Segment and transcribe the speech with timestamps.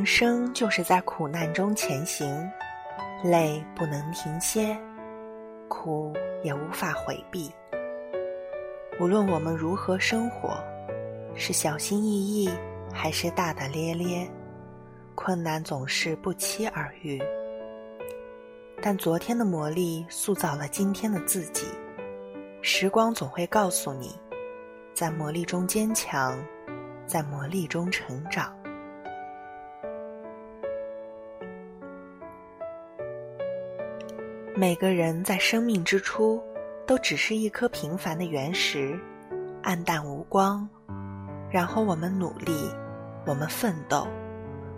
[0.00, 2.50] 人生就是在苦难中前行，
[3.22, 4.74] 累不能停歇，
[5.68, 7.52] 苦也无法回避。
[8.98, 10.56] 无论我们如何生活，
[11.34, 12.48] 是小心翼翼
[12.90, 14.26] 还是大大咧咧，
[15.14, 17.20] 困难总是不期而遇。
[18.80, 21.66] 但昨天的磨砺塑造了今天的自己，
[22.62, 24.18] 时光总会告诉你，
[24.94, 26.42] 在磨砺中坚强，
[27.06, 28.50] 在磨砺中成长。
[34.60, 36.38] 每个人在生命之初。
[36.86, 38.98] 都只是一颗平凡的原石，
[39.62, 40.68] 暗淡无光。
[41.48, 42.68] 然后我们努力，
[43.24, 44.06] 我们奋斗，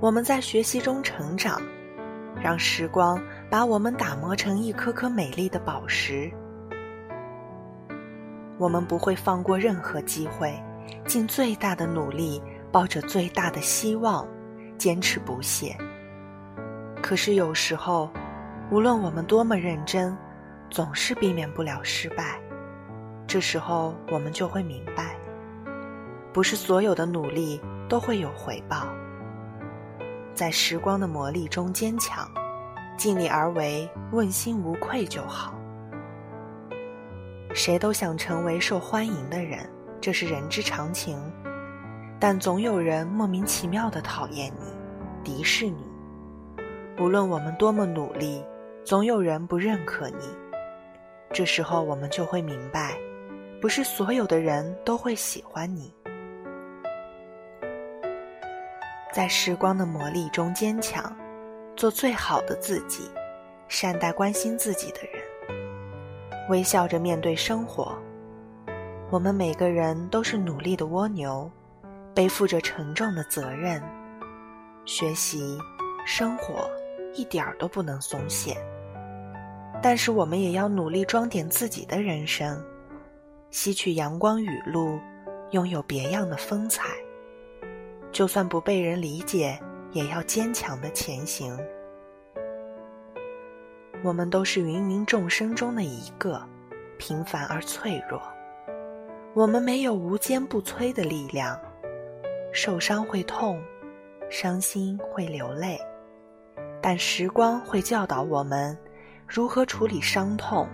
[0.00, 1.60] 我们在学习中成长，
[2.40, 6.30] 让时光把我们打磨成一颗颗美丽的宝石。
[8.56, 10.54] 我们不会放过任何机会，
[11.06, 14.26] 尽最大的努力，抱着最大的希望，
[14.78, 15.76] 坚持不懈。
[17.02, 18.08] 可是有时候，
[18.70, 20.16] 无论我们多么认真。
[20.68, 22.40] 总是避免不了失败，
[23.24, 25.16] 这时候我们就会明白，
[26.32, 28.88] 不是所有的努力都会有回报。
[30.34, 32.28] 在时光的磨砺中坚强，
[32.98, 35.54] 尽力而为，问心无愧就好。
[37.54, 41.16] 谁都想成为受欢迎的人，这是人之常情，
[42.18, 44.66] 但总有人莫名其妙的讨厌你，
[45.22, 45.86] 敌视你。
[46.98, 48.44] 无论我们多么努力，
[48.86, 50.28] 总有人不认可你。
[51.32, 52.96] 这时候，我们就会明白，
[53.60, 55.92] 不是所有的人都会喜欢你。
[59.12, 61.12] 在时光的磨砺中坚强，
[61.74, 63.10] 做最好的自己，
[63.66, 67.98] 善待关心自己的人，微笑着面对生活。
[69.10, 71.50] 我们每个人都是努力的蜗牛，
[72.14, 73.82] 背负着沉重的责任，
[74.84, 75.58] 学习、
[76.06, 76.70] 生活，
[77.14, 78.56] 一点儿都不能松懈。
[79.82, 82.62] 但是我们也要努力装点自己的人生，
[83.50, 84.98] 吸取阳光雨露，
[85.52, 86.88] 拥有别样的风采。
[88.10, 89.58] 就算不被人理解，
[89.92, 91.56] 也要坚强的前行。
[94.02, 96.42] 我们都是芸芸众生中的一个，
[96.98, 98.20] 平凡而脆弱。
[99.34, 101.60] 我们没有无坚不摧的力量，
[102.52, 103.62] 受伤会痛，
[104.30, 105.78] 伤心会流泪，
[106.80, 108.76] 但时光会教导我们。
[109.28, 110.68] 如何处理伤痛？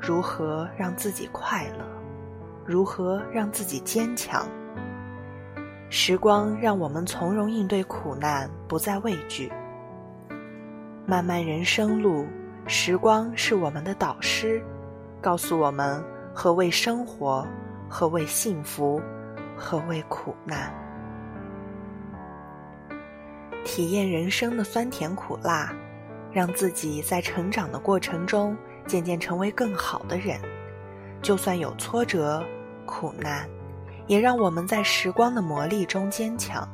[0.00, 1.84] 如何让自己快乐？
[2.64, 4.46] 如何让自己坚强？
[5.90, 9.50] 时光让我们从容应对苦难，不再畏惧。
[11.04, 12.24] 漫漫人生路，
[12.66, 14.62] 时光是我们的导师，
[15.20, 17.44] 告诉我们何谓生活，
[17.88, 19.02] 何谓幸福，
[19.56, 20.72] 何谓苦难。
[23.64, 25.74] 体验人生的酸甜苦辣。
[26.32, 28.56] 让自己在成长的过程中
[28.86, 30.40] 渐渐成为更好的人，
[31.22, 32.44] 就算有挫折、
[32.84, 33.48] 苦难，
[34.06, 36.68] 也让我们在时光的磨砺中坚强。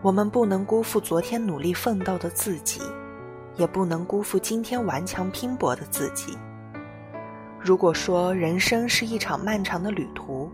[0.00, 2.80] 我们不能辜负昨天努力奋斗的自己，
[3.56, 6.38] 也不能辜负今天顽强拼搏的自己。
[7.58, 10.48] 如果说人生是一场漫长的旅途，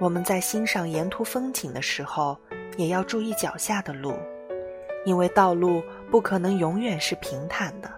[0.00, 2.36] 我们在欣赏沿途风景的时候，
[2.76, 4.12] 也要注意脚下的路。
[5.04, 7.90] 因为道路不可能永远是平坦的，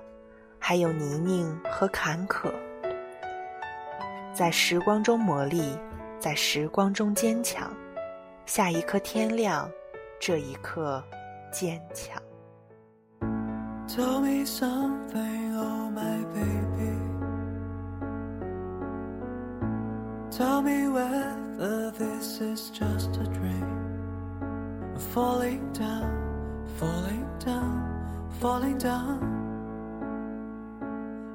[0.59, 2.51] 还有泥泞和坎坷。
[4.33, 5.79] 在时光中磨砺，
[6.19, 7.71] 在时光中坚强。
[8.47, 9.71] 下一刻天亮，
[10.19, 11.03] 这一刻
[11.53, 12.21] 坚强。
[25.15, 26.11] falling down,
[26.79, 27.98] falling down.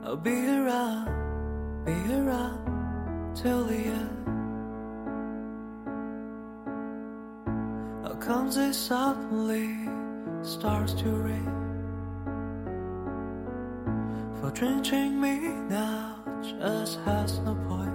[0.06, 4.26] I'll be around, be around till the end.
[8.04, 9.76] How comes it suddenly
[10.44, 11.52] starts to rain?
[14.40, 15.40] For drenching me
[15.70, 17.92] now just has no point.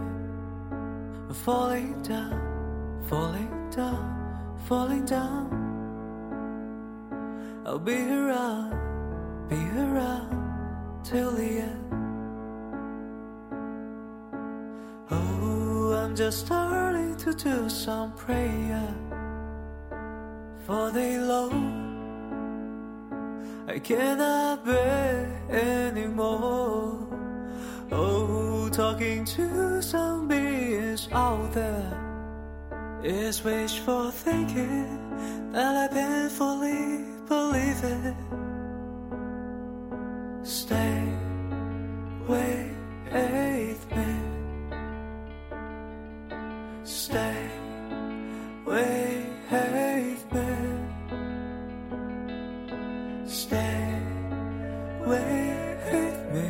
[1.44, 5.48] Falling down, falling down, falling down.
[7.64, 8.87] I'll be around,
[9.48, 11.92] be around till the end.
[15.10, 18.94] Oh, I'm just starting to do some prayer
[20.66, 21.50] for the low.
[23.66, 27.06] I cannot bear anymore.
[27.90, 32.08] Oh, talking to some beings out there
[33.02, 38.47] is wishful thinking that I painfully believe it.
[46.88, 47.50] Stay
[48.64, 50.48] with me.
[53.26, 54.00] Stay
[55.04, 56.48] with me.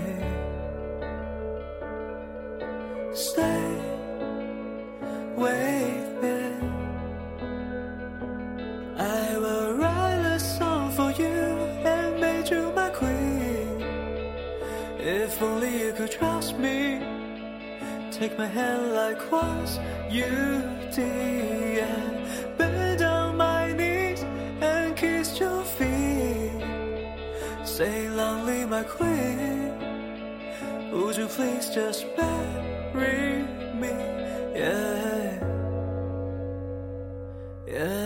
[3.14, 3.74] Stay
[5.34, 6.40] with me.
[8.96, 11.34] I will write a song for you
[11.84, 13.82] and make you my queen.
[15.00, 17.17] If only you could trust me.
[18.18, 19.78] Take my hand like once
[20.10, 20.24] you
[20.92, 21.78] did.
[21.78, 24.24] And bend down my knees
[24.60, 26.60] and kiss your feet.
[27.64, 29.70] Say, lonely, my queen.
[30.90, 33.44] Would you please just marry
[33.82, 33.94] me?
[34.62, 35.38] Yeah.
[37.68, 37.78] Yeah.
[37.78, 37.97] Yeah.